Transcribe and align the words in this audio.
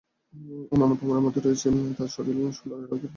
অন্যান্য 0.71 0.93
প্রমাণের 0.99 1.25
মধ্যে 1.25 1.41
রয়েছে 1.41 1.67
তার 1.97 2.09
শরীরে 2.15 2.37
হলুদ/সোনালি 2.37 2.69
রঙের 2.73 2.89
ফাইবারের 2.89 2.99
উপস্থিতি। 2.99 3.07